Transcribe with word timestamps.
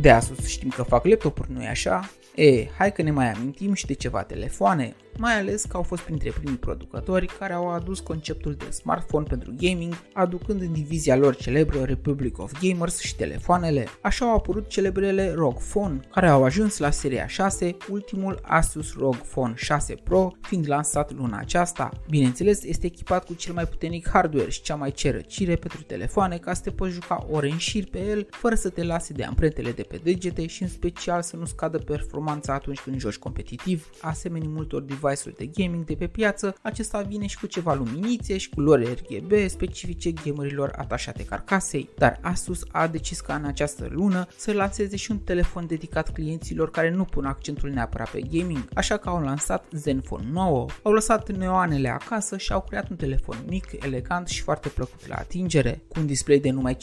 De 0.00 0.10
Asus 0.10 0.46
știm 0.46 0.68
că 0.68 0.82
fac 0.82 1.04
laptopuri, 1.04 1.52
nu-i 1.52 1.66
așa? 1.66 2.10
E, 2.38 2.68
hai 2.76 2.92
că 2.92 3.02
ne 3.02 3.10
mai 3.10 3.32
amintim 3.32 3.72
și 3.72 3.86
de 3.86 3.92
ceva 3.92 4.22
telefoane, 4.22 4.96
mai 5.16 5.38
ales 5.38 5.64
că 5.64 5.76
au 5.76 5.82
fost 5.82 6.02
printre 6.02 6.30
primii 6.30 6.58
producători 6.58 7.26
care 7.38 7.52
au 7.52 7.70
adus 7.70 8.00
conceptul 8.00 8.54
de 8.54 8.70
smartphone 8.70 9.26
pentru 9.28 9.54
gaming, 9.56 9.94
aducând 10.12 10.60
în 10.60 10.72
divizia 10.72 11.16
lor 11.16 11.36
celebră 11.36 11.82
Republic 11.82 12.38
of 12.38 12.52
Gamers 12.60 13.00
și 13.00 13.16
telefoanele. 13.16 13.86
Așa 14.00 14.24
au 14.24 14.34
apărut 14.34 14.68
celebrele 14.68 15.32
ROG 15.32 15.56
Phone, 15.56 16.00
care 16.10 16.28
au 16.28 16.44
ajuns 16.44 16.78
la 16.78 16.90
seria 16.90 17.26
6, 17.26 17.76
ultimul 17.88 18.40
Asus 18.42 18.94
ROG 18.98 19.16
Phone 19.16 19.54
6 19.56 19.94
Pro 19.94 20.32
fiind 20.40 20.68
lansat 20.68 21.14
luna 21.14 21.38
aceasta. 21.38 21.90
Bineînțeles, 22.08 22.64
este 22.64 22.86
echipat 22.86 23.24
cu 23.24 23.34
cel 23.34 23.54
mai 23.54 23.66
puternic 23.66 24.08
hardware 24.08 24.50
și 24.50 24.62
cea 24.62 24.74
mai 24.74 24.90
cerăcire 24.90 25.54
pentru 25.54 25.82
telefoane 25.82 26.36
ca 26.36 26.54
să 26.54 26.62
te 26.62 26.70
poți 26.70 26.92
juca 26.92 27.26
ore 27.30 27.50
în 27.50 27.58
șir 27.58 27.88
pe 27.90 28.04
el, 28.04 28.26
fără 28.30 28.54
să 28.54 28.68
te 28.68 28.84
lase 28.84 29.12
de 29.12 29.24
amprentele 29.24 29.70
de 29.70 29.82
pe 29.82 30.00
degete 30.02 30.46
și 30.46 30.62
în 30.62 30.68
special 30.68 31.22
să 31.22 31.36
nu 31.36 31.44
scadă 31.44 31.78
performanța 31.78 32.26
atunci 32.52 32.80
când 32.80 32.98
joci 32.98 33.16
competitiv, 33.16 33.90
asemenea 34.00 34.48
multor 34.48 34.82
device 34.82 34.96
device-uri 34.98 35.36
de 35.36 35.62
gaming 35.62 35.84
de 35.84 35.94
pe 35.94 36.06
piață, 36.06 36.54
acesta 36.62 37.00
vine 37.00 37.26
și 37.26 37.38
cu 37.38 37.46
ceva 37.46 37.74
luminițe 37.74 38.36
și 38.38 38.48
culori 38.48 38.92
RGB 38.92 39.32
specifice 39.48 40.10
gamerilor 40.10 40.72
atașate 40.76 41.24
carcasei, 41.24 41.88
dar 41.96 42.18
Asus 42.22 42.62
a 42.72 42.86
decis 42.86 43.20
ca 43.20 43.34
în 43.34 43.44
această 43.44 43.88
lună 43.90 44.26
să 44.36 44.52
lanseze 44.52 44.96
și 44.96 45.10
un 45.10 45.18
telefon 45.18 45.66
dedicat 45.66 46.12
clienților 46.12 46.70
care 46.70 46.90
nu 46.90 47.04
pun 47.04 47.24
accentul 47.24 47.70
neapărat 47.70 48.10
pe 48.10 48.20
gaming, 48.20 48.68
așa 48.74 48.96
că 48.96 49.08
au 49.08 49.22
lansat 49.22 49.64
Zenfone 49.72 50.28
9, 50.32 50.66
au 50.82 50.92
lăsat 50.92 51.36
neoanele 51.36 51.88
acasă 51.88 52.36
și 52.36 52.52
au 52.52 52.60
creat 52.60 52.90
un 52.90 52.96
telefon 52.96 53.36
mic, 53.48 53.66
elegant 53.80 54.28
și 54.28 54.42
foarte 54.42 54.68
plăcut 54.68 55.08
la 55.08 55.14
atingere. 55.14 55.82
Cu 55.88 56.00
un 56.00 56.06
display 56.06 56.38
de 56.38 56.50
numai 56.50 56.76
5,9 56.76 56.80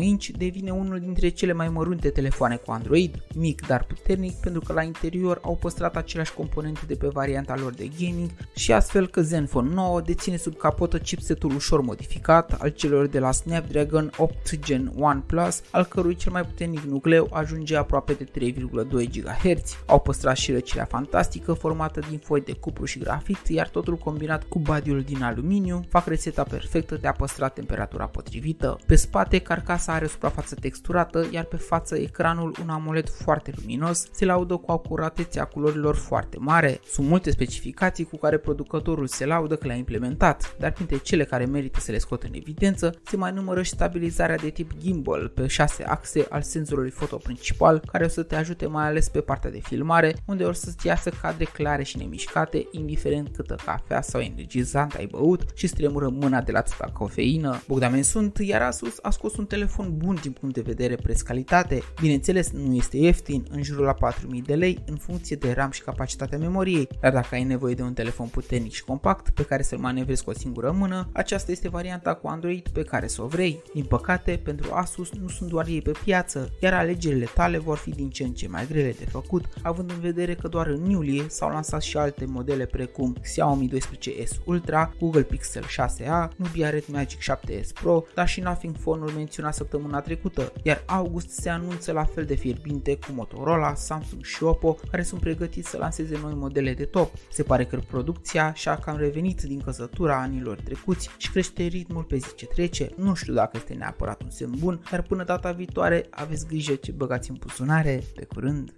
inch 0.00 0.26
devine 0.26 0.70
unul 0.70 1.00
dintre 1.00 1.28
cele 1.28 1.52
mai 1.52 1.68
mărunte 1.68 2.08
telefoane 2.08 2.56
cu 2.56 2.70
Android, 2.70 3.22
mic 3.34 3.66
dar 3.66 3.84
puternic 3.84 4.36
pentru 4.36 4.59
că 4.60 4.72
la 4.72 4.82
interior 4.82 5.38
au 5.42 5.56
păstrat 5.56 5.96
aceleași 5.96 6.34
componente 6.34 6.80
de 6.86 6.94
pe 6.94 7.06
varianta 7.06 7.28
varianta 7.30 7.56
lor 7.56 7.72
de 7.72 7.90
gaming 7.98 8.30
și 8.54 8.72
astfel 8.72 9.08
că 9.08 9.22
Zenfone 9.22 9.74
9 9.74 10.00
deține 10.00 10.36
sub 10.36 10.56
capotă 10.56 10.98
chipsetul 10.98 11.54
ușor 11.54 11.80
modificat 11.80 12.52
al 12.52 12.68
celor 12.68 13.06
de 13.06 13.18
la 13.18 13.32
Snapdragon 13.32 14.10
8 14.16 14.58
Gen 14.58 14.92
1 14.94 15.20
Plus, 15.26 15.62
al 15.70 15.84
cărui 15.84 16.14
cel 16.14 16.32
mai 16.32 16.42
puternic 16.42 16.80
nucleu 16.80 17.28
ajunge 17.32 17.76
aproape 17.76 18.12
de 18.12 18.24
3,2 18.24 19.10
GHz. 19.10 19.76
Au 19.86 20.00
păstrat 20.00 20.36
și 20.36 20.52
răcirea 20.52 20.84
fantastică 20.84 21.52
formată 21.52 22.00
din 22.08 22.18
foi 22.18 22.40
de 22.40 22.52
cupru 22.52 22.84
și 22.84 22.98
grafit, 22.98 23.48
iar 23.48 23.68
totul 23.68 23.96
combinat 23.96 24.42
cu 24.42 24.58
badiul 24.58 25.02
din 25.02 25.22
aluminiu 25.22 25.84
fac 25.88 26.06
rețeta 26.06 26.42
perfectă 26.42 26.94
de 26.94 27.06
a 27.06 27.12
păstra 27.12 27.48
temperatura 27.48 28.04
potrivită. 28.04 28.78
Pe 28.86 28.94
spate, 28.94 29.38
carcasa 29.38 29.92
are 29.92 30.06
suprafață 30.06 30.54
texturată, 30.54 31.26
iar 31.30 31.44
pe 31.44 31.56
față 31.56 31.96
ecranul 31.96 32.54
un 32.62 32.68
AMOLED 32.68 33.08
foarte 33.08 33.52
luminos, 33.56 34.06
se 34.12 34.24
laudă 34.24 34.49
cu 34.58 34.72
acuratețea 34.72 35.44
culorilor 35.44 35.94
foarte 35.94 36.36
mare. 36.38 36.80
Sunt 36.84 37.06
multe 37.06 37.20
multe 37.20 37.44
specificații 37.44 38.04
cu 38.04 38.16
care 38.16 38.36
producătorul 38.38 39.06
se 39.06 39.26
laudă 39.26 39.56
că 39.56 39.66
le-a 39.66 39.76
implementat, 39.76 40.56
dar 40.58 40.72
printre 40.72 40.98
cele 40.98 41.24
care 41.24 41.44
merită 41.44 41.80
să 41.80 41.92
le 41.92 41.98
scot 41.98 42.22
în 42.22 42.30
evidență 42.32 43.00
se 43.04 43.16
mai 43.16 43.32
numără 43.32 43.62
și 43.62 43.70
stabilizarea 43.70 44.36
de 44.36 44.50
tip 44.50 44.70
gimbal 44.78 45.28
pe 45.28 45.46
6 45.46 45.84
axe 45.84 46.26
al 46.30 46.42
senzorului 46.42 46.90
foto 46.90 47.16
principal, 47.16 47.82
care 47.92 48.04
o 48.04 48.08
să 48.08 48.22
te 48.22 48.36
ajute 48.36 48.66
mai 48.66 48.86
ales 48.86 49.08
pe 49.08 49.20
partea 49.20 49.50
de 49.50 49.60
filmare, 49.62 50.16
unde 50.24 50.44
o 50.44 50.52
să-ți 50.52 50.86
iasă 50.86 51.10
cadre 51.22 51.44
clare 51.44 51.82
și 51.82 51.98
nemișcate, 51.98 52.66
indiferent 52.70 53.28
câtă 53.36 53.56
cafea 53.64 54.00
sau 54.00 54.20
energizant 54.20 54.94
ai 54.94 55.06
băut 55.06 55.42
și 55.54 55.66
stremură 55.66 56.08
mâna 56.08 56.40
de 56.40 56.52
la 56.52 56.58
atâta 56.58 56.90
cofeină. 56.92 57.62
Bogdamen 57.66 58.02
sunt, 58.02 58.38
iar 58.38 58.62
Asus 58.62 58.98
a 59.02 59.10
scos 59.10 59.36
un 59.36 59.46
telefon 59.46 59.96
bun 59.96 60.18
din 60.22 60.32
punct 60.32 60.54
de 60.54 60.60
vedere 60.60 60.94
preț-calitate. 60.94 61.82
Bineînțeles, 62.00 62.50
nu 62.50 62.74
este 62.74 62.96
ieftin, 62.96 63.46
în 63.50 63.62
jurul 63.62 63.84
la 63.84 63.92
4000 63.92 64.29
de 64.38 64.54
lei, 64.54 64.78
în 64.86 64.96
funcție 64.96 65.36
de 65.36 65.52
RAM 65.52 65.70
și 65.70 65.82
capacitatea 65.82 66.38
memoriei, 66.38 66.88
dar 67.00 67.12
dacă 67.12 67.34
ai 67.34 67.44
nevoie 67.44 67.74
de 67.74 67.82
un 67.82 67.92
telefon 67.92 68.26
puternic 68.26 68.72
și 68.72 68.84
compact 68.84 69.30
pe 69.30 69.44
care 69.44 69.62
să-l 69.62 69.78
manevrezi 69.78 70.24
cu 70.24 70.30
o 70.30 70.32
singură 70.32 70.70
mână, 70.70 71.08
aceasta 71.12 71.50
este 71.50 71.68
varianta 71.68 72.14
cu 72.14 72.28
Android 72.28 72.68
pe 72.68 72.82
care 72.82 73.06
să 73.06 73.22
o 73.22 73.26
vrei. 73.26 73.62
Din 73.74 73.84
păcate, 73.84 74.40
pentru 74.44 74.72
Asus 74.72 75.12
nu 75.12 75.28
sunt 75.28 75.50
doar 75.50 75.66
ei 75.66 75.82
pe 75.82 75.92
piață, 76.04 76.50
iar 76.60 76.72
alegerile 76.72 77.28
tale 77.34 77.58
vor 77.58 77.76
fi 77.76 77.90
din 77.90 78.10
ce 78.10 78.22
în 78.22 78.32
ce 78.32 78.48
mai 78.48 78.66
grele 78.66 78.94
de 78.98 79.04
făcut, 79.04 79.44
având 79.62 79.90
în 79.90 80.00
vedere 80.00 80.34
că 80.34 80.48
doar 80.48 80.66
în 80.66 80.90
iulie 80.90 81.24
s-au 81.28 81.50
lansat 81.50 81.82
și 81.82 81.96
alte 81.96 82.24
modele 82.24 82.66
precum 82.66 83.16
Xiaomi 83.22 83.70
12S 83.70 84.44
Ultra, 84.44 84.94
Google 84.98 85.22
Pixel 85.22 85.64
6a, 85.64 86.36
Nubia 86.36 86.70
Red 86.70 86.84
Magic 86.86 87.20
7S 87.20 87.72
Pro, 87.82 88.04
dar 88.14 88.28
și 88.28 88.40
Nothing 88.40 88.76
Phone-ul 88.76 89.10
menționat 89.10 89.54
săptămâna 89.54 90.00
trecută, 90.00 90.52
iar 90.62 90.82
august 90.86 91.30
se 91.30 91.48
anunță 91.48 91.92
la 91.92 92.04
fel 92.04 92.24
de 92.24 92.34
fierbinte 92.34 92.94
cu 92.96 93.12
Motorola, 93.12 93.74
Samsung 93.74 94.19
și 94.22 94.42
Oppo, 94.42 94.76
care 94.90 95.02
sunt 95.02 95.20
pregătiți 95.20 95.68
să 95.68 95.76
lanseze 95.76 96.18
noi 96.22 96.34
modele 96.34 96.74
de 96.74 96.84
top. 96.84 97.14
Se 97.30 97.42
pare 97.42 97.64
că 97.64 97.78
producția 97.88 98.52
și-a 98.54 98.78
cam 98.78 98.96
revenit 98.96 99.42
din 99.42 99.60
căsătura 99.60 100.20
anilor 100.20 100.60
trecuți 100.60 101.10
și 101.16 101.30
crește 101.30 101.62
ritmul 101.62 102.02
pe 102.02 102.16
zi 102.16 102.34
ce 102.34 102.46
trece. 102.46 102.90
Nu 102.96 103.14
știu 103.14 103.34
dacă 103.34 103.56
este 103.56 103.74
neapărat 103.74 104.22
un 104.22 104.30
semn 104.30 104.54
bun, 104.58 104.82
dar 104.90 105.02
până 105.02 105.24
data 105.24 105.52
viitoare 105.52 106.06
aveți 106.10 106.46
grijă 106.46 106.74
ce 106.74 106.92
băgați 106.92 107.30
în 107.30 107.36
buzunare. 107.40 108.02
Pe 108.14 108.24
curând! 108.24 108.72